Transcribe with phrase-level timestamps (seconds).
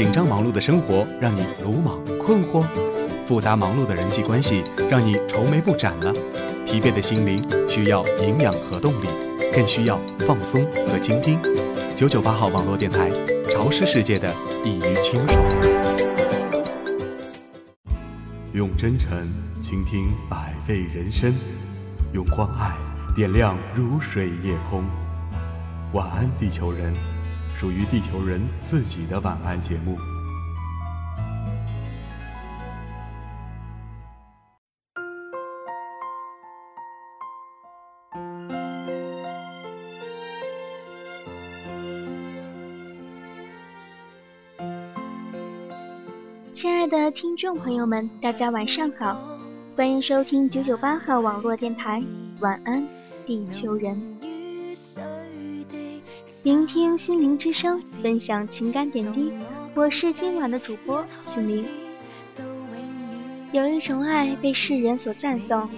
[0.00, 2.64] 紧张忙碌的生活让你鲁莽困惑，
[3.26, 6.10] 复杂忙碌的人际关系让你愁眉不展了，
[6.64, 7.38] 疲惫的心灵
[7.68, 9.08] 需要营养和动力，
[9.52, 11.38] 更需要放松和倾听。
[11.94, 13.10] 九九八号网络电台，
[13.50, 14.34] 潮湿世界的
[14.64, 15.38] 一隅清爽。
[18.54, 19.30] 用真诚
[19.60, 21.34] 倾听百味人生，
[22.14, 22.72] 用关爱
[23.14, 24.82] 点亮如水夜空。
[25.92, 26.90] 晚安，地球人，
[27.60, 29.98] 属于地球人自己的晚安节目。
[46.50, 49.20] 亲爱的听众朋友们，大家晚上好，
[49.76, 52.02] 欢迎收听九九八号网络电台，
[52.40, 52.82] 晚安，
[53.26, 54.29] 地球人。
[56.44, 59.32] 聆听心灵之声，分享情感点滴。
[59.74, 61.66] 我是今晚的主播心灵。
[63.50, 65.68] 有一种爱被世人所赞颂，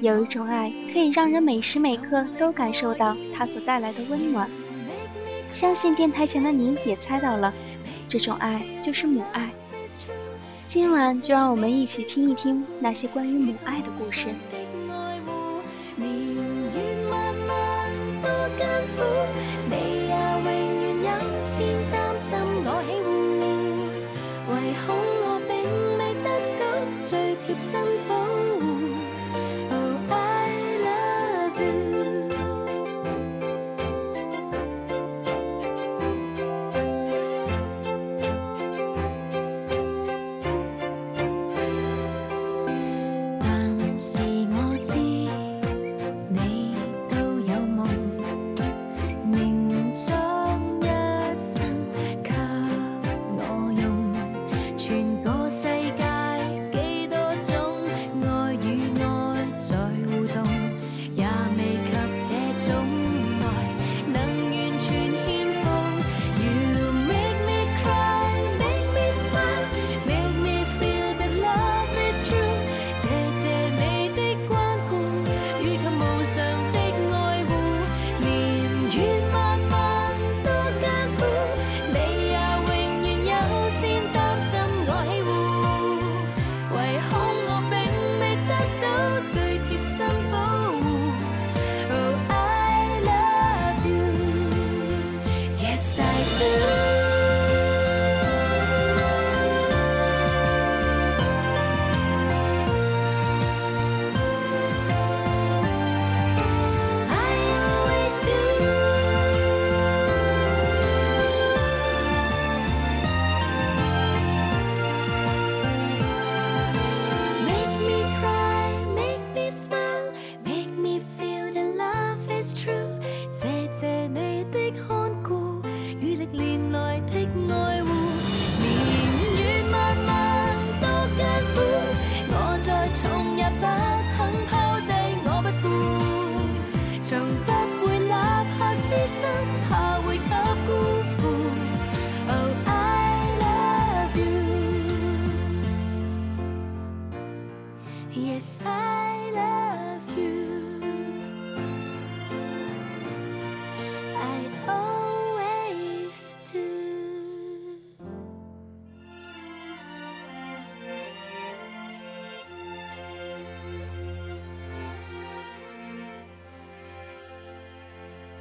[0.00, 4.50] 有一种爱可以让人每时每刻都感受到它所带来的温暖。
[5.52, 7.54] 相信电台前的您也猜到了，
[8.08, 9.48] 这种爱就是母爱。
[10.66, 14.26] 今晚就让我们一起听一听那些关于母爱的故事。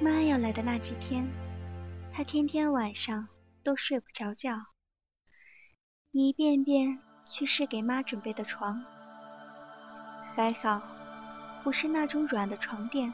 [0.03, 1.25] 妈要来的那几天，
[2.11, 3.29] 他天天晚上
[3.63, 4.65] 都睡不着觉，
[6.11, 8.83] 一遍遍去试给妈准备的床。
[10.35, 10.81] 还好，
[11.63, 13.13] 不是那种软的床垫。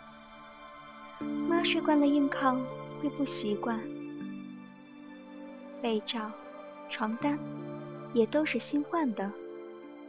[1.47, 2.59] 妈睡惯了硬炕，
[2.99, 3.79] 会不习惯。
[5.83, 6.31] 被罩、
[6.89, 7.37] 床单
[8.15, 9.31] 也都是新换的，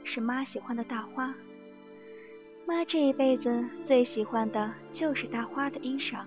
[0.03, 1.35] 是妈喜欢的大花。
[2.67, 6.25] 妈这一辈子最喜欢的就是大花的衣裳。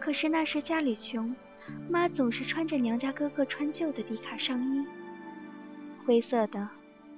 [0.00, 1.34] 可是那时家里穷，
[1.90, 4.86] 妈总是穿着娘家哥哥穿旧的迪卡上衣，
[6.04, 6.68] 灰色的，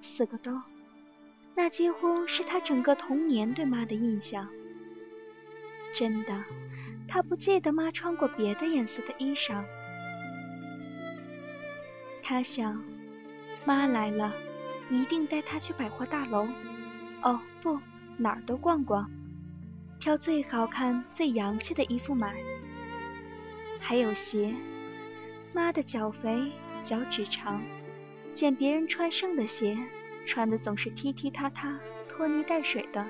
[0.00, 0.62] 四个兜，
[1.54, 4.48] 那几乎是她整个童年对妈的印象。
[5.92, 6.44] 真的，
[7.06, 9.64] 她不记得妈穿过别的颜色的衣裳。
[12.22, 12.82] 她想，
[13.64, 14.32] 妈来了，
[14.88, 16.46] 一定带她去百货大楼，
[17.22, 17.78] 哦不，
[18.16, 19.10] 哪儿都逛逛，
[19.98, 22.36] 挑最好看、最洋气的衣服买。
[23.80, 24.54] 还有鞋，
[25.52, 26.52] 妈的脚肥，
[26.82, 27.62] 脚趾长，
[28.30, 29.78] 见别人穿剩的鞋，
[30.26, 31.78] 穿的总是踢踢踏踏、
[32.08, 33.06] 拖泥带水的。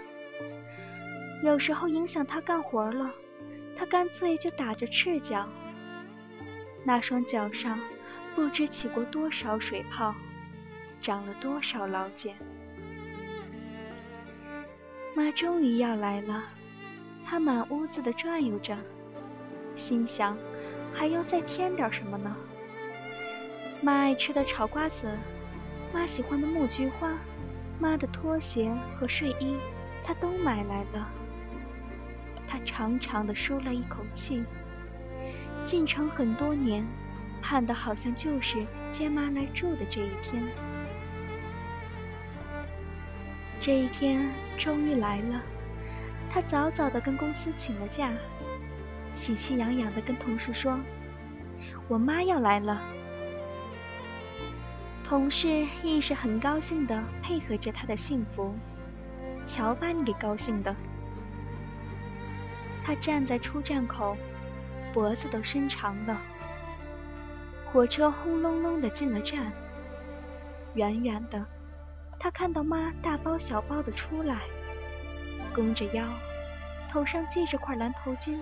[1.43, 3.12] 有时候影响他干活了，
[3.76, 5.49] 他干脆就打着赤脚。
[6.85, 7.81] 那双脚上
[8.35, 10.15] 不知起过多少水泡，
[11.00, 12.37] 长了多少老茧。
[15.15, 16.44] 妈终于要来了，
[17.26, 18.79] 她满屋子的转悠着，
[19.75, 20.38] 心想
[20.93, 22.37] 还要再添点什么呢？
[23.81, 25.17] 妈爱吃的炒瓜子，
[25.93, 27.17] 妈喜欢的木菊花，
[27.79, 29.56] 妈的拖鞋和睡衣，
[30.02, 31.08] 她都买来了。
[32.50, 34.43] 他长长的舒了一口气。
[35.64, 36.87] 进城很多年，
[37.43, 40.43] 盼的好像就是接妈来住的这一天。
[43.61, 45.43] 这一天终于来了，
[46.31, 48.11] 他早早的跟公司请了假，
[49.12, 50.78] 喜气洋洋的跟同事说
[51.88, 52.82] ：“我妈要来了。”
[55.05, 58.55] 同事亦是很高兴的配合着他的幸福。
[59.46, 60.76] 瞧把你给高兴的！
[62.84, 64.14] 他站在出站口，
[64.93, 66.20] 脖子都伸长了。
[67.72, 69.50] 火车轰隆隆的进了站。
[70.75, 71.46] 远远的，
[72.20, 74.43] 他看到妈大包小包的出来，
[75.55, 76.05] 弓着腰，
[76.90, 78.38] 头上系着块蓝头巾，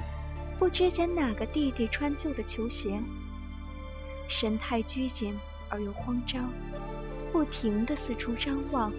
[0.58, 3.02] 不知捡哪个弟弟穿旧的球鞋，
[4.28, 5.38] 神态拘谨
[5.68, 6.50] 而又慌张，
[7.32, 8.92] 不停的四处张望，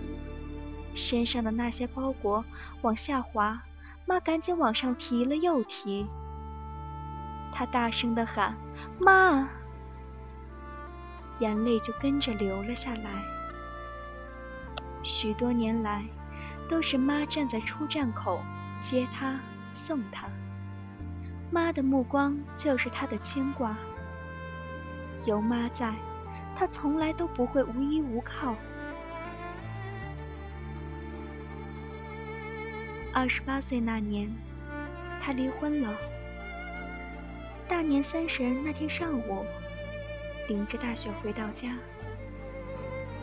[0.93, 2.45] 身上的那些包裹
[2.81, 3.63] 往下滑。
[4.05, 6.07] 妈赶紧往上提了又提，
[7.51, 8.55] 她大声的喊
[9.01, 9.49] ：“妈！”
[11.39, 13.21] 眼泪就跟着流了下来。
[15.03, 16.05] 许多年来，
[16.69, 18.41] 都是妈站在出站口
[18.81, 20.29] 接他送他，
[21.49, 23.77] 妈的目光就是他的牵挂。
[25.25, 25.93] 有妈在，
[26.55, 28.55] 他从来都不会无依无靠。
[33.13, 34.31] 二十八岁那年，
[35.21, 35.93] 他离婚了。
[37.67, 39.45] 大年三十那天上午，
[40.47, 41.75] 顶着大雪回到家，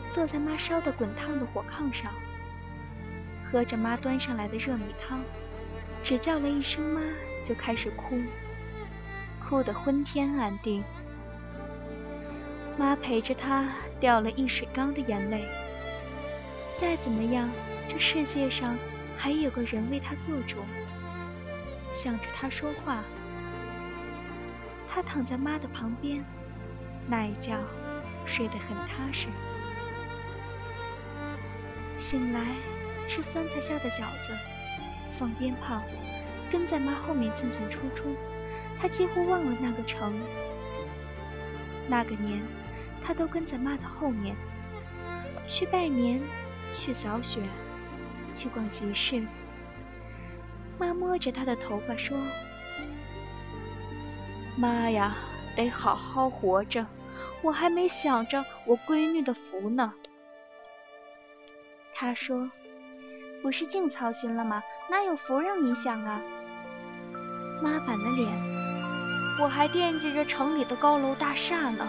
[0.09, 2.11] 坐在妈烧的滚烫的火炕上，
[3.45, 5.21] 喝着妈端上来的热米汤，
[6.03, 7.01] 只叫了一声妈，
[7.45, 8.19] 就开始哭，
[9.39, 10.83] 哭得昏天暗地。
[12.75, 13.69] 妈陪着他
[13.99, 15.45] 掉了一水缸的眼泪。
[16.75, 17.47] 再怎么样，
[17.87, 18.75] 这世界上……
[19.17, 20.57] 还有个人为他做主，
[21.89, 23.01] 想着他说话。
[24.85, 26.21] 他躺在妈的旁边，
[27.07, 27.57] 那一觉
[28.25, 29.27] 睡得很踏实。
[31.97, 32.41] 醒来，
[33.07, 34.37] 吃酸菜馅的饺子，
[35.17, 35.81] 放鞭炮，
[36.55, 38.15] 跟在妈后面进进出出。
[38.79, 40.13] 他几乎忘了那个城。
[41.89, 42.41] 那个年，
[43.03, 44.37] 他都跟在妈的后面，
[45.49, 46.21] 去拜年，
[46.73, 47.41] 去扫雪。
[48.31, 49.21] 去逛集市，
[50.77, 52.17] 妈摸着他的头发说
[54.57, 55.15] ：“妈呀，
[55.55, 56.85] 得好好活着，
[57.41, 59.93] 我还没享着我闺女的福呢。”
[61.93, 62.49] 他说
[63.41, 64.63] ：“不是净操心了吗？
[64.89, 66.21] 哪有福让你想啊？”
[67.61, 68.31] 妈板了脸
[69.41, 71.87] ：“我还惦记着城里的高楼大厦呢，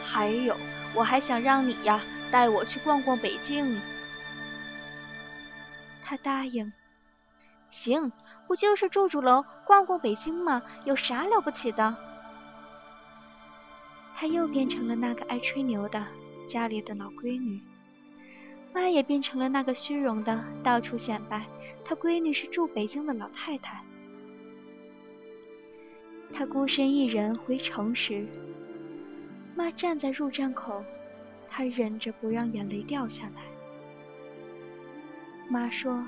[0.00, 0.56] 还有，
[0.94, 3.80] 我还想让你呀带我去逛逛北京。”
[6.04, 6.72] 他答应，
[7.68, 8.12] 行，
[8.46, 10.62] 不就是住住楼、逛逛北京吗？
[10.84, 11.96] 有啥了不起的？
[14.14, 16.06] 他又变成了那个爱吹牛的
[16.48, 17.60] 家里的老闺女，
[18.72, 21.46] 妈也变成了那个虚荣的到处显摆
[21.84, 23.82] 她闺女是住北京的老太太。
[26.38, 28.26] 他孤身一人回城时，
[29.54, 30.84] 妈站在入站口，
[31.48, 33.40] 他忍着不让眼泪掉下来。
[35.48, 36.06] 妈说：“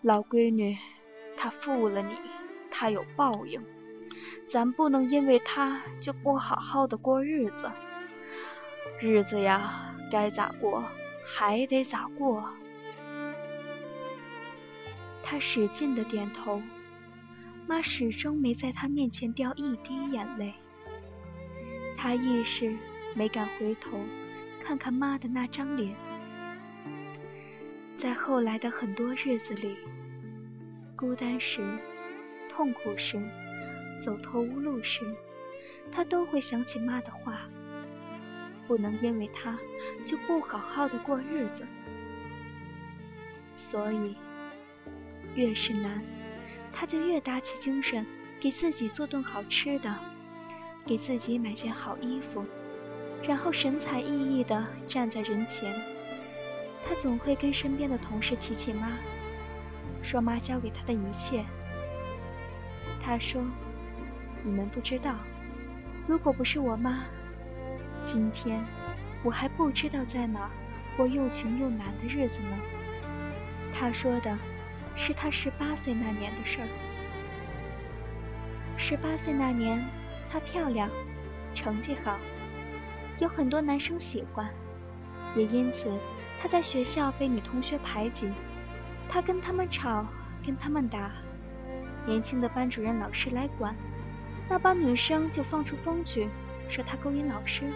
[0.00, 0.78] 老闺女，
[1.36, 2.14] 他负了你，
[2.70, 3.62] 他有报应。
[4.48, 7.70] 咱不能因为他就不好好的过日子。
[9.02, 10.82] 日子呀，该咋过
[11.26, 12.42] 还得咋过。”
[15.22, 16.62] 他使劲的点头，
[17.72, 20.52] 妈始终没在他面前掉一滴眼泪。
[21.96, 22.76] 他亦是
[23.14, 23.98] 没敢回头
[24.62, 25.96] 看看妈的那张脸。
[27.96, 29.74] 在后来的很多日子里，
[30.94, 31.62] 孤单时、
[32.50, 33.18] 痛苦时、
[33.98, 35.00] 走投无路时，
[35.90, 37.48] 他都会想起妈的话：
[38.68, 39.58] 不能因为他
[40.04, 41.66] 就不好好的过日子。
[43.54, 44.14] 所以，
[45.34, 46.04] 越是难，
[46.72, 48.06] 他就越打起精神
[48.40, 49.94] 给自己做顿好吃的，
[50.86, 52.44] 给自己买件好衣服，
[53.22, 55.72] 然后神采奕奕地站在人前。
[56.84, 58.98] 他总会跟身边的同事提起妈，
[60.02, 61.44] 说妈教给他的一切。
[63.00, 63.40] 他说
[64.42, 65.16] ：“你们不知道，
[66.08, 67.04] 如果不是我妈，
[68.04, 68.64] 今天
[69.22, 70.50] 我还不知道在哪
[70.96, 72.58] 过又穷又难的日子呢。”
[73.72, 74.36] 他说的
[74.94, 76.68] 是他十八岁那年的事儿。
[78.76, 79.84] 十八岁那年，
[80.30, 80.88] 她漂亮，
[81.54, 82.18] 成绩好，
[83.18, 84.48] 有很多男生喜欢，
[85.36, 85.96] 也因此
[86.38, 88.32] 她在学校被女同学排挤。
[89.08, 90.06] 她跟他们吵，
[90.44, 91.12] 跟他们打。
[92.06, 93.76] 年轻的班主任老师来管，
[94.48, 96.28] 那帮女生就放出风去，
[96.68, 97.72] 说她勾引老师。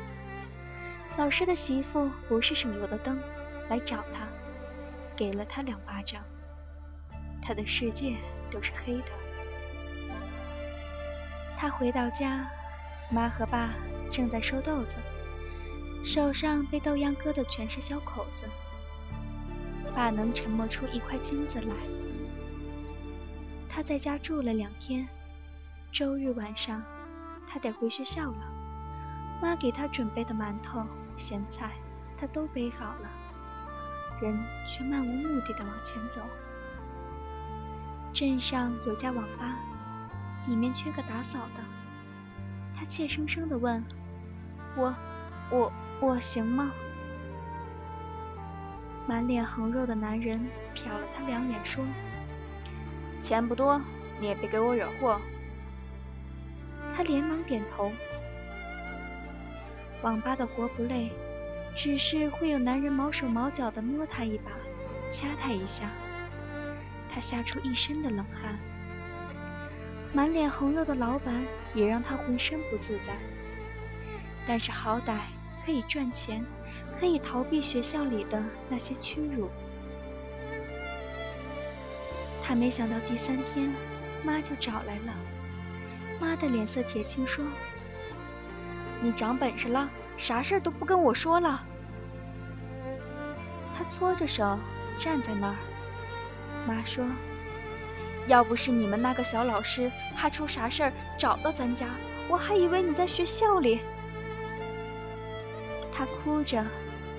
[1.17, 3.19] 老师的媳妇不是省油的灯，
[3.69, 4.27] 来找她，
[5.15, 6.23] 给了她两巴掌。
[7.47, 8.17] 他的世界
[8.51, 9.13] 都是黑的。
[11.57, 12.51] 他回到家，
[13.09, 13.73] 妈和爸
[14.11, 14.97] 正在收豆子，
[16.05, 18.47] 手上被豆秧割的全是小口子。
[19.95, 21.75] 爸能沉默出一块金子来。
[23.69, 25.07] 他在家住了两天，
[25.93, 26.83] 周日晚上，
[27.47, 28.53] 他得回学校了。
[29.41, 30.85] 妈给他准备的馒头、
[31.17, 31.71] 咸菜，
[32.19, 33.09] 他都备好了，
[34.21, 34.37] 人
[34.67, 36.21] 却漫无目的的往前走。
[38.17, 39.59] 镇上有家网吧，
[40.47, 41.63] 里面缺个打扫的。
[42.75, 43.85] 他怯生生地问
[44.75, 44.95] ：“我，
[45.51, 45.71] 我，
[46.01, 46.73] 我行吗？”
[49.07, 51.85] 满脸横肉的男人瞟了他两眼，说。
[53.21, 53.79] 钱不多，
[54.19, 55.21] 你也别给我惹祸。
[56.95, 57.93] 他连忙点头。
[60.01, 61.11] 网吧的活不累，
[61.77, 64.53] 只是会有男人毛手毛脚的摸他一把，
[65.13, 65.91] 掐他一下。
[67.17, 68.59] 他吓出一身的冷汗。
[70.13, 73.17] 满脸红肉的老板也让他浑身不自在。
[74.47, 75.21] 但是好歹
[75.65, 76.45] 可以赚钱，
[77.01, 79.49] 可以逃避学校里的那些屈辱。
[82.45, 83.73] 他没想到第三天，
[84.23, 85.15] 妈就找来了。
[86.21, 87.43] 妈的脸色铁青，说
[89.01, 91.65] ：“你长本事了，啥事都不跟我说了。”
[93.75, 94.59] 他搓着手
[94.99, 95.57] 站在那儿。
[96.67, 97.07] 妈说
[98.27, 101.87] ：“要不是你们那个小老师怕出啥事儿找到咱家，
[102.29, 103.81] 我还以为你在学校里。”
[105.93, 106.65] 他哭着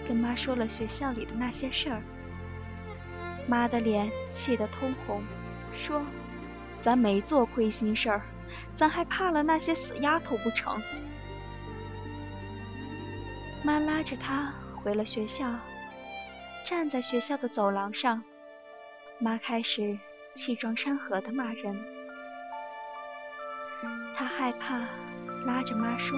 [0.06, 2.02] 跟妈说了学校里的那些事儿。
[3.48, 5.24] 妈的脸气得通红，
[5.74, 6.02] 说
[6.80, 8.22] ：“咱没做亏心事儿，
[8.76, 10.82] 咱还怕了那些死丫头不成？”
[13.64, 15.50] 妈拉着他回了学校，
[16.66, 18.24] 站在学校的走廊上，
[19.20, 19.98] 妈开始
[20.34, 21.76] 气壮山河的骂人。
[24.14, 24.80] 他害怕，
[25.46, 26.18] 拉着妈说：“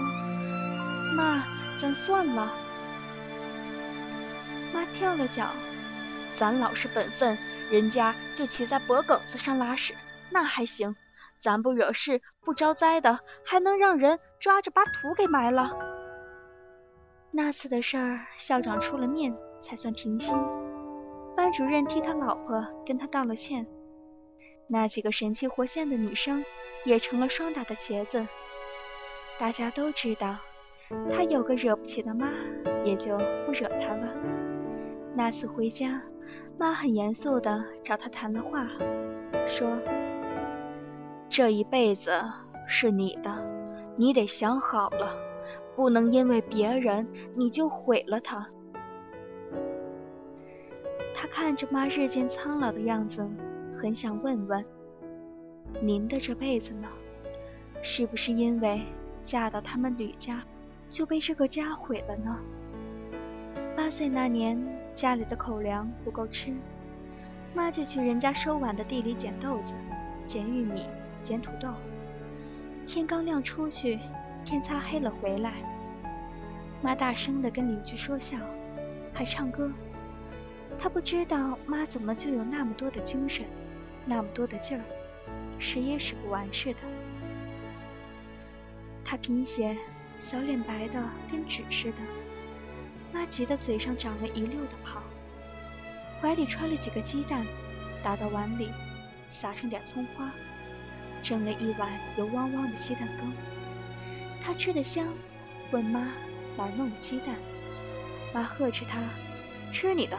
[1.15, 1.44] 妈，
[1.79, 2.53] 咱算了。”
[4.74, 5.48] 妈跳了脚。
[6.36, 7.38] 咱老实本分，
[7.72, 9.94] 人家就骑在脖梗子上拉屎，
[10.29, 10.96] 那还行。
[11.39, 15.77] 咱不惹事不招灾的，还能让人抓着把土给埋了。
[17.32, 20.34] 那次的事儿，校长出了面才算平息。
[21.39, 23.65] 班主任替他老婆跟他道了歉。
[24.67, 26.43] 那几个神气活现的女生
[26.84, 28.27] 也成了霜打的茄子。
[29.39, 30.36] 大家都知道，
[31.10, 32.27] 他有个惹不起的妈，
[32.84, 34.13] 也就不惹他了。
[35.15, 36.01] 那次回家。
[36.58, 38.67] 妈很严肃地找他谈了话，
[39.48, 39.79] 说
[41.29, 42.22] ：“这一辈子
[42.67, 43.50] 是你的，
[43.96, 45.13] 你得想好了，
[45.77, 48.50] 不能因为别人你就毁了他。”
[51.22, 53.30] 他看着妈日渐苍老的样子，
[53.76, 54.66] 很想问问
[55.84, 56.88] ：“您的这辈子呢？
[57.82, 58.82] 是不是因为
[59.22, 60.42] 嫁到他们吕家，
[60.90, 62.40] 就被这个家毁了呢？”
[63.76, 64.58] 八岁那年，
[64.94, 66.54] 家里的口粮不够吃，
[67.54, 69.74] 妈就去人家收碗的地里捡豆子、
[70.26, 70.86] 捡玉米、
[71.22, 71.68] 捡土豆。
[72.88, 74.00] 天刚亮出去，
[74.46, 75.52] 天擦黑了回来。
[76.82, 78.38] 妈大声地跟邻居说笑，
[79.12, 79.70] 还唱歌。
[80.82, 83.46] 他不知道妈怎么就有那么多的精神，
[84.06, 84.84] 那么多的劲儿，
[85.60, 86.80] 使也使不完似的。
[89.04, 89.78] 他贫血，
[90.18, 91.98] 小脸白的跟纸似的。
[93.12, 95.02] 妈急得嘴上长了一溜的泡，
[96.22, 97.46] 怀里揣了几个鸡蛋，
[98.02, 98.70] 打到碗里，
[99.28, 100.32] 撒上点葱花，
[101.22, 103.34] 蒸了一碗油汪汪的鸡蛋羹。
[104.42, 105.08] 他吃得香，
[105.72, 106.08] 问妈
[106.56, 107.36] 哪儿弄的鸡蛋。
[108.34, 109.02] 妈呵斥他
[109.74, 110.18] ：“吃你的，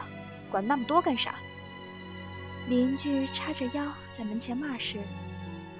[0.51, 1.33] 管那么多干啥？”
[2.69, 4.99] 邻居叉着腰在门前骂时，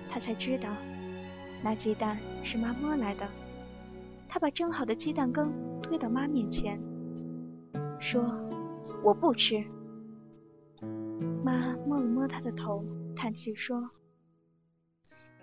[0.10, 0.70] 他才知道，
[1.62, 3.30] 那鸡蛋是妈摸来的，
[4.28, 6.82] 他把蒸好的鸡蛋羹推到妈面前，
[8.00, 8.26] 说
[9.04, 9.64] ：“我不吃。”
[11.46, 12.84] 妈摸了摸他的头，
[13.16, 13.92] 叹气说：“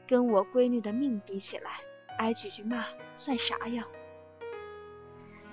[0.09, 1.71] 跟我闺女的命比起来，
[2.19, 3.85] 挨几句骂算啥呀？”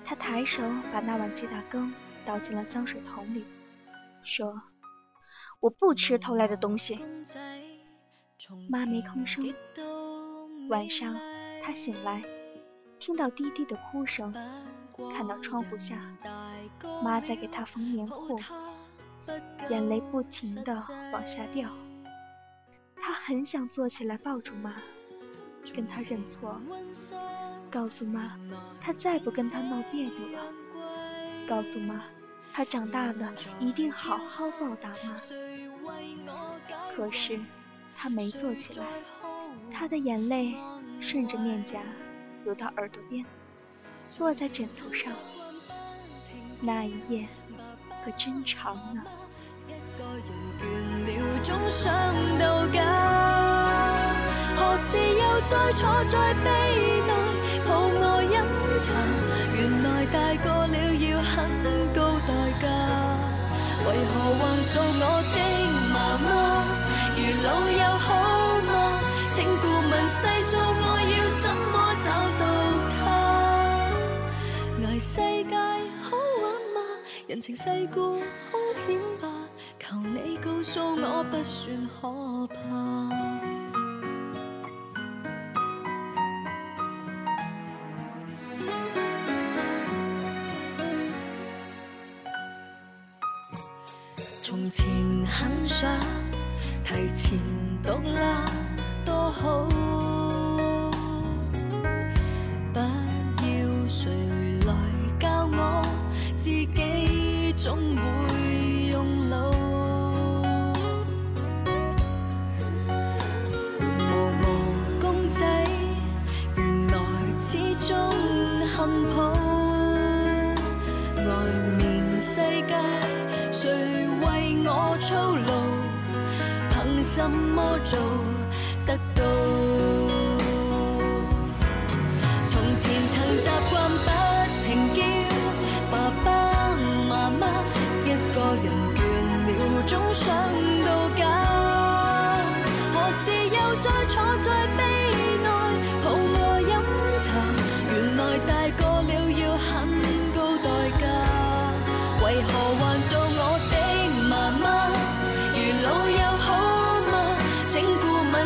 [0.04, 1.92] 他抬手把那碗鸡蛋羹
[2.24, 3.44] 倒进了脏水桶里，
[4.26, 4.60] 说
[5.60, 7.00] ：“我不吃偷来的东西。”
[8.68, 9.54] 妈没吭声。
[10.68, 11.16] 晚上，
[11.62, 12.22] 他醒来，
[12.98, 14.34] 听到滴滴的哭声，
[15.14, 15.96] 看到窗户下，
[17.02, 18.38] 妈在给他缝棉裤。
[19.70, 20.74] 眼泪不停地
[21.12, 21.70] 往下掉，
[22.96, 24.74] 他很想坐起来抱住妈，
[25.74, 26.60] 跟她认错，
[27.70, 28.38] 告诉妈
[28.80, 30.52] 他再不跟她闹别扭了，
[31.48, 32.04] 告诉妈
[32.56, 35.14] 他长大了一定好好报答妈。
[36.96, 37.38] 可是
[37.94, 38.86] 他没坐起来，
[39.70, 40.54] 他的眼泪
[40.98, 41.82] 顺着面颊
[42.44, 43.22] 流到耳朵边，
[44.18, 45.12] 落在枕头上。
[46.58, 47.28] 那一夜。
[48.02, 49.04] 可真长啊！
[49.66, 50.24] 一个人
[51.04, 51.92] 倦了，总想
[52.38, 52.80] 到家。
[54.56, 56.44] 何时又再坐在被
[57.04, 57.20] 内
[57.68, 58.32] 抱我饮
[58.78, 59.85] 茶？
[64.68, 64.84] 做我
[65.32, 65.36] 的
[65.92, 66.26] 妈妈？
[67.16, 68.08] 如老友好
[68.62, 68.70] 吗？
[69.34, 72.06] 请顾问细数，我要怎么找
[72.40, 72.42] 到
[72.96, 73.04] 他？
[74.86, 75.54] 挨世界
[76.02, 76.06] 好
[76.42, 76.44] 玩
[76.74, 76.76] 吗。
[77.28, 78.18] 人情世故
[78.50, 78.52] 凶
[78.86, 79.24] 险吧，
[79.78, 82.56] 求你告诉我不算可怕。
[94.66, 94.84] 从前
[95.26, 95.88] 很想
[96.82, 97.38] 提前
[97.84, 98.18] 独立，
[99.04, 100.05] 多好。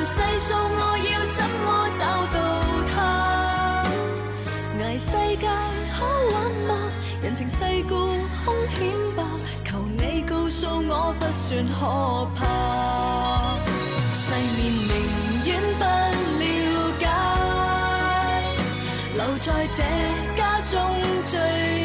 [0.01, 2.37] 顾问细数，我要怎么找到
[2.91, 2.97] 他？
[4.83, 5.47] 挨世界
[5.93, 5.99] 好
[6.33, 6.35] 玩
[6.67, 6.73] 吗？
[7.23, 7.93] 人情世故
[8.47, 8.79] 凶险
[9.15, 9.23] 吧？
[9.63, 11.79] 求你告诉我，不算可
[12.35, 12.39] 怕。
[14.11, 14.59] 世面
[14.89, 14.91] 宁
[15.45, 15.85] 愿不
[16.41, 16.45] 了
[16.99, 17.05] 解，
[19.17, 19.79] 留在这
[20.35, 20.73] 家中
[21.27, 21.80] 最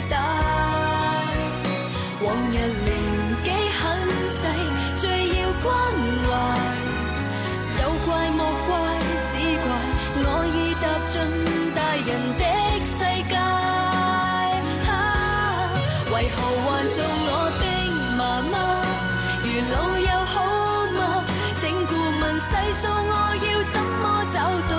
[22.76, 22.92] 细数我
[23.38, 24.38] 要怎么找
[24.70, 24.74] 到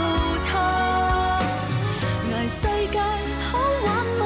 [0.45, 0.53] 他？
[2.31, 2.61] 挨世
[2.93, 3.01] 界
[3.51, 3.57] 好
[3.87, 4.23] 玩吗？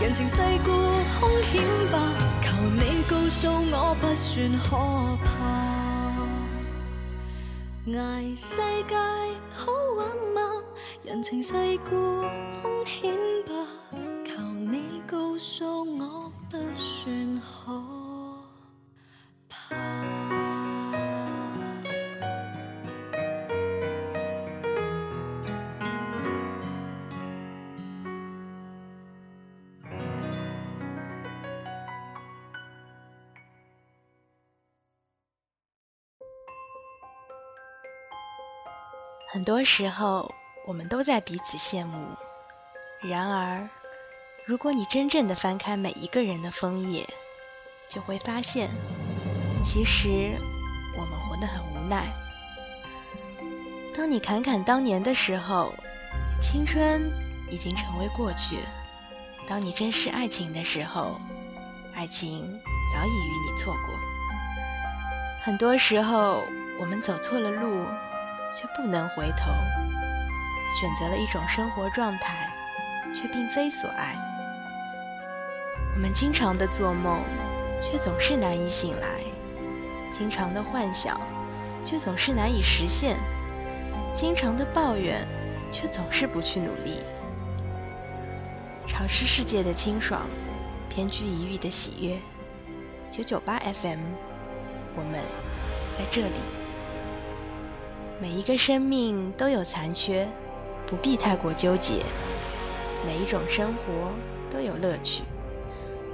[0.00, 0.68] 人情世故
[1.20, 1.54] 凶险
[1.92, 1.94] 吧？
[2.42, 4.76] 求你告诉我，不算可
[5.22, 5.30] 怕。
[7.96, 8.56] 挨世
[8.88, 8.96] 界
[9.54, 10.00] 好玩
[10.34, 10.40] 吗？
[11.04, 11.52] 人情世
[11.88, 11.90] 故
[12.60, 13.14] 凶险
[13.46, 13.52] 吧？
[14.26, 17.80] 求你告诉我，不算可
[19.48, 20.21] 怕。
[39.42, 40.32] 很多时候，
[40.68, 42.06] 我们都在彼此羡慕。
[43.00, 43.68] 然而，
[44.46, 47.04] 如果你真正的翻开每一个人的枫叶，
[47.88, 48.70] 就会发现，
[49.64, 50.38] 其实
[50.96, 52.06] 我们活得很无奈。
[53.96, 55.74] 当你侃侃当年的时候，
[56.40, 57.10] 青春
[57.50, 58.58] 已经成为过去；
[59.48, 61.20] 当你珍视爱情的时候，
[61.96, 62.42] 爱情
[62.94, 63.92] 早已与你错过。
[65.42, 66.44] 很多时候，
[66.78, 67.84] 我们走错了路。
[68.54, 69.50] 却不能回头，
[70.80, 72.50] 选择了一种生活状态，
[73.14, 74.14] 却并非所爱。
[75.94, 77.22] 我们经常的做梦，
[77.80, 79.22] 却总是难以醒来；
[80.16, 81.20] 经常的幻想，
[81.84, 83.16] 却总是难以实现；
[84.16, 85.26] 经常的抱怨，
[85.70, 87.02] 却总是不去努力。
[88.86, 90.26] 潮湿世界的清爽，
[90.88, 92.18] 偏居一隅的喜悦。
[93.10, 94.00] 九九八 FM，
[94.96, 95.20] 我们
[95.96, 96.61] 在这里。
[98.22, 100.28] 每一个生命都有残缺，
[100.86, 102.04] 不必太过纠结。
[103.04, 104.12] 每一种生活
[104.48, 105.24] 都有乐趣，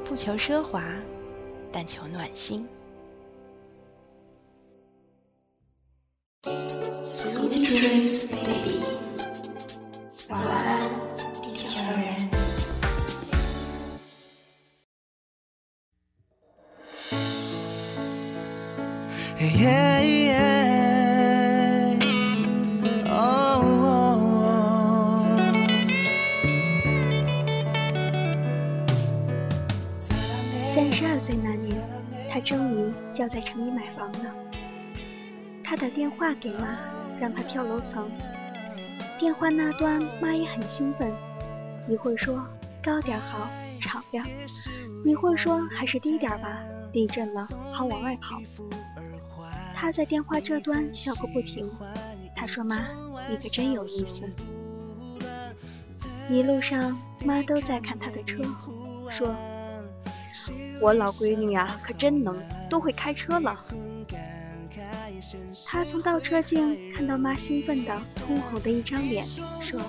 [0.06, 0.82] 不求奢华，
[1.70, 2.66] 但求暖心。
[35.98, 36.78] 电话给妈，
[37.20, 38.08] 让她跳楼层。
[39.18, 41.12] 电话那端，妈也很兴奋，
[41.88, 42.40] 一会儿说
[42.80, 44.24] 高点好，敞亮；
[45.04, 46.56] 一会儿说还是低点吧，
[46.92, 48.40] 地震了好往外跑。
[49.74, 51.68] 他在电话这端笑个不停。
[52.32, 52.76] 他说：“妈，
[53.28, 54.22] 你可真有意思。”
[56.30, 58.44] 一路上，妈都在看他的车，
[59.10, 59.34] 说
[60.80, 63.58] ：“我老闺女啊，可真能，都会开车了。”
[65.66, 69.24] 他从倒车镜看到妈兴奋的通红的一张脸，
[69.60, 69.80] 说：“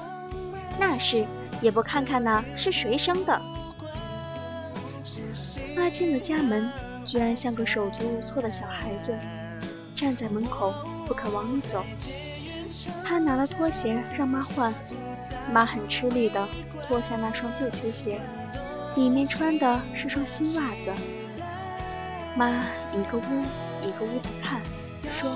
[0.80, 1.26] 那是，
[1.62, 3.42] 也不看看那是谁生的。”
[5.76, 6.70] 妈进了家门，
[7.06, 9.14] 居然像个手足无措的小孩子，
[9.96, 10.74] 站在门口
[11.08, 11.84] 不肯往里走。
[13.04, 14.74] 他拿了拖鞋让妈换，
[15.52, 16.48] 妈很吃力的
[16.88, 18.20] 脱下那双旧球鞋，
[18.96, 20.92] 里面穿的是双新袜子。
[22.36, 22.64] 妈
[22.94, 23.44] 一个屋
[23.84, 24.62] 一个屋的看。
[25.20, 25.30] 说：“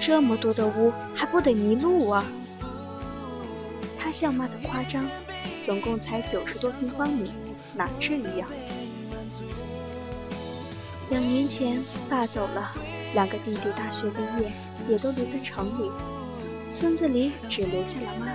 [0.00, 2.24] 这么多的屋，还不得迷路啊？”
[3.98, 5.04] 他笑骂的夸张，
[5.64, 7.32] 总共才九十多平方米，
[7.74, 8.46] 哪至于呀？
[11.10, 12.70] 两年前爸走了，
[13.14, 14.52] 两个弟弟大学毕业，
[14.88, 15.90] 也都留在城里，
[16.72, 18.26] 村子里只留下了妈。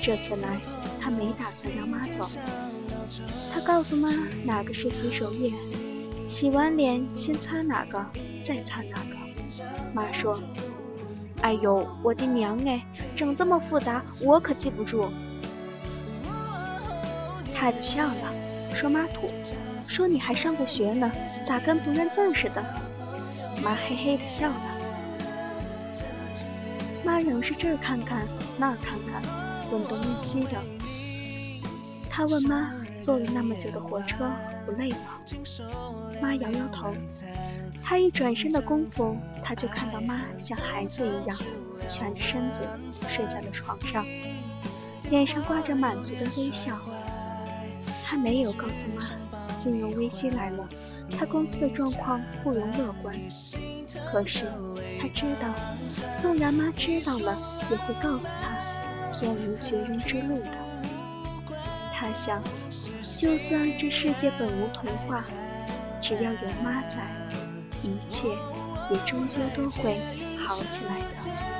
[0.00, 0.60] 这次来，
[1.00, 2.30] 他没打算让妈走。
[3.52, 4.08] 他告诉妈
[4.44, 5.52] 哪个是洗手液，
[6.30, 8.06] 洗完脸先擦哪个。
[8.44, 9.16] 再擦哪个，
[9.92, 10.40] 妈说
[11.42, 12.80] ：“哎呦，我的娘哎，
[13.16, 15.10] 整这么复杂，我可记不住。”
[17.52, 19.28] 他就笑了，说：“妈土，
[19.88, 21.10] 说你还上过学呢，
[21.44, 22.64] 咋跟不认字似的？”
[23.62, 24.76] 妈嘿嘿的笑了。
[27.04, 28.22] 妈仍是这儿看看
[28.56, 29.20] 那儿看看，
[29.72, 30.62] 问东问西的。
[32.08, 34.30] 他问妈：“坐了那么久的火车，
[34.64, 35.20] 不累吗？”
[36.20, 36.94] 妈摇摇头。
[37.82, 41.38] 他一转身的功夫，他就看到妈像孩子一样，
[41.90, 42.60] 蜷着身子
[43.08, 44.06] 睡在了床上，
[45.10, 46.78] 脸上挂着满足的微笑。
[48.04, 49.02] 他没有告诉妈，
[49.58, 50.68] 金融危机来了，
[51.16, 53.16] 他公司的状况不容乐观。
[54.12, 54.44] 可是
[55.00, 55.48] 他知道，
[56.18, 57.38] 纵然妈知道了，
[57.70, 60.69] 也会告诉他，天无绝人之路的。
[62.00, 62.42] 他想，
[63.18, 65.22] 就算这世界本无童话，
[66.00, 67.06] 只要有妈在。
[67.82, 68.26] 一切
[68.90, 69.98] 也终究都会
[70.38, 71.59] 好起来的。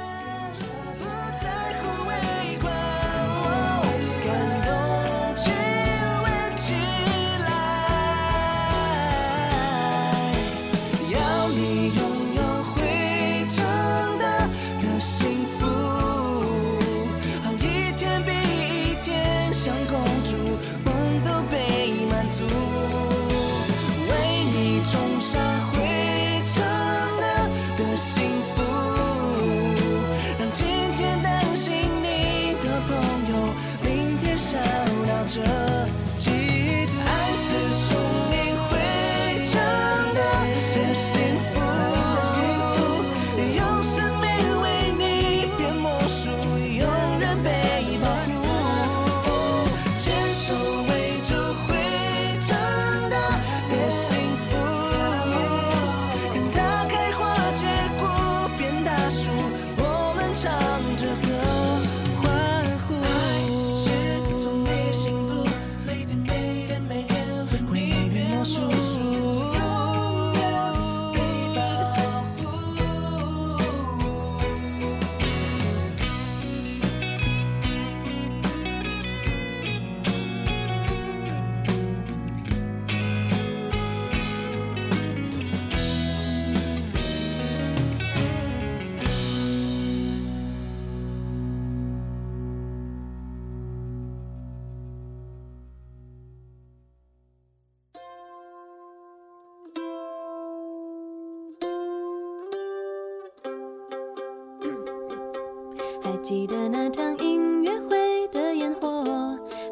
[106.22, 109.04] 记得那场音乐会的烟火，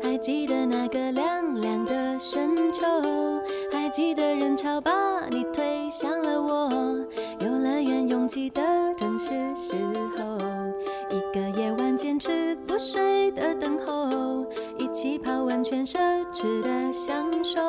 [0.03, 2.87] 还记得那个凉凉的深秋，
[3.71, 4.91] 还记得人潮把
[5.31, 6.71] 你推向了我，
[7.41, 8.63] 游乐园拥挤的
[8.97, 9.77] 正是时
[10.17, 10.39] 候，
[11.11, 14.47] 一个夜晚坚持不睡的等候，
[14.79, 15.99] 一起泡温泉奢
[16.33, 17.61] 侈的享受，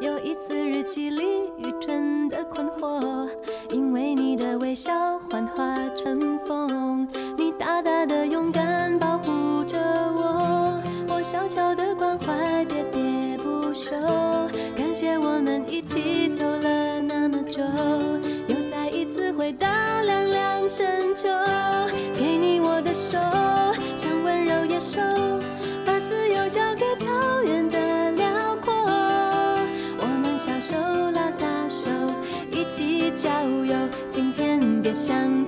[0.00, 1.22] 有一次日记里
[1.56, 3.28] 愚蠢的困惑，
[3.70, 6.36] 因为你的微笑幻化成
[15.92, 17.62] 一起走了那么久，
[18.46, 19.66] 又再一次回到
[20.06, 21.28] 凉凉深秋。
[22.18, 23.18] 给你我的手，
[23.94, 25.00] 像温柔野兽，
[25.84, 28.72] 把自由交给草原的辽阔。
[29.98, 30.78] 我们小手
[31.10, 31.90] 拉大手，
[32.50, 33.28] 一起郊
[33.62, 33.76] 游。
[34.08, 35.41] 今天别想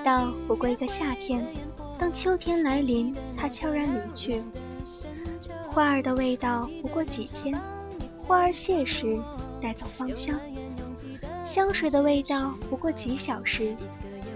[0.00, 1.44] 道不过一个夏天，
[1.98, 4.42] 当秋天来临，它悄然离去。
[5.70, 7.58] 花儿的味道不过几天，
[8.26, 9.18] 花儿谢时，
[9.60, 10.38] 带走芳香。
[11.44, 13.74] 香水的味道不过几小时，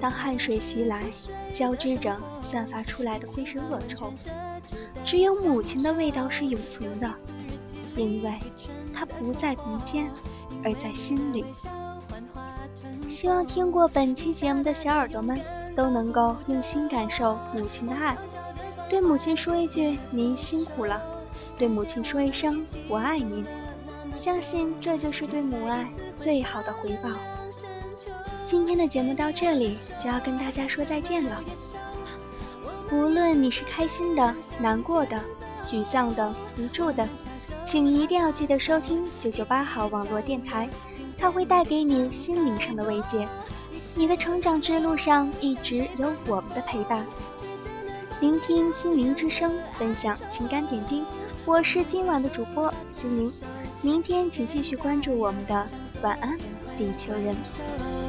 [0.00, 1.04] 当汗水袭来，
[1.50, 4.12] 交织着散发出来的灰身恶臭。
[5.04, 7.12] 只有母亲的味道是永存的，
[7.96, 8.38] 因为
[8.92, 10.10] 它不在鼻尖，
[10.62, 11.44] 而在心里。
[13.08, 15.40] 希望听过本期节目的小耳朵们
[15.76, 18.16] 都能够用心感受母亲的爱，
[18.88, 21.00] 对母亲说一句“您辛苦了”，
[21.58, 23.44] 对母亲说一声“我爱您”。
[24.14, 27.10] 相信这就是对母爱最好的回报。
[28.44, 31.42] 今天的节目到这里就要跟大家说再见了。
[32.92, 35.18] 无论你是开心的、难过的、
[35.66, 37.08] 沮丧的、无助的，
[37.64, 40.68] 请一定要记得收听九九八号网络电台，
[41.18, 43.26] 它会带给你心灵上的慰藉。
[43.96, 47.04] 你的成长之路上一直有我们的陪伴。
[48.20, 51.02] 聆听心灵之声，分享情感点滴。
[51.44, 53.30] 我是今晚的主播心灵。
[53.82, 55.66] 明天请继续关注我们的
[56.00, 56.36] 晚安，
[56.78, 58.03] 地球人。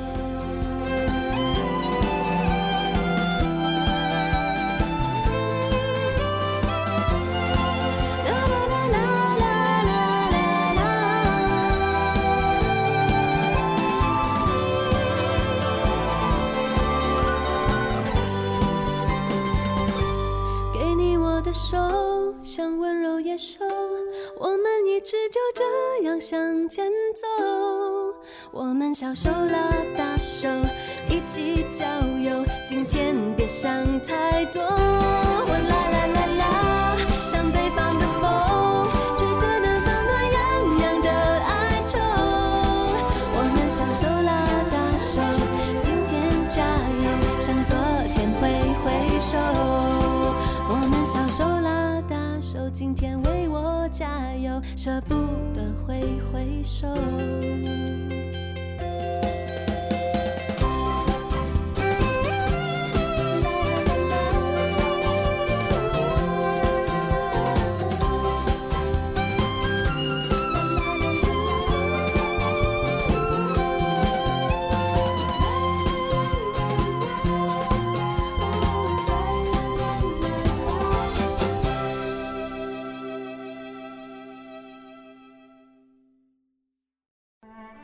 [25.46, 27.28] 就这样向前走，
[28.52, 30.50] 我们小手拉大手，
[31.08, 31.86] 一起郊
[32.18, 32.44] 游。
[32.66, 33.70] 今天别想
[34.02, 42.00] 太多，我啦啦啦啦，像北方的风，吹着南方暖洋洋的哀愁。
[43.34, 44.32] 我们小手拉
[44.72, 45.22] 大手，
[45.80, 46.64] 今天加
[47.04, 47.06] 油，
[47.40, 47.76] 向昨
[48.12, 48.50] 天挥
[48.84, 49.38] 挥手。
[50.70, 53.25] 我们小手拉大手，今天。
[53.98, 55.16] 加油，舍不
[55.54, 56.86] 得挥挥手。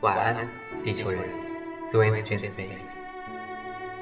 [0.02, 0.48] 晚安，
[0.82, 1.20] 地球人。
[1.86, 2.74] Sweet dreams, baby。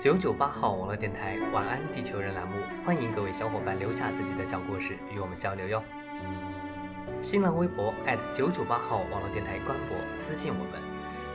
[0.01, 2.55] 九九八号网络电台“晚安地球人”栏目，
[2.87, 5.83] 欢迎各位小伙伴留下自己的小故事与我们交流哟。
[7.21, 7.93] 新浪微博
[8.33, 10.81] 九九八号网络电台官博私信我们，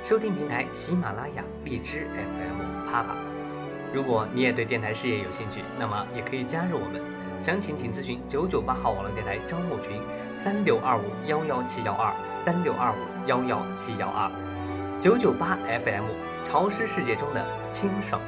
[0.03, 3.15] 收听平台喜马拉雅、荔枝 FM、啪啪。
[3.93, 6.99] 如果你也对电台事业有兴趣，那么也可以加入我们，
[7.39, 10.01] 详情请咨询九九八号网络电台招募群：
[10.35, 12.11] 三六二五幺幺七幺二
[12.43, 14.31] 三六二五幺幺七幺二。
[14.99, 16.05] 九九八 FM，
[16.43, 18.21] 潮湿世界中的清爽。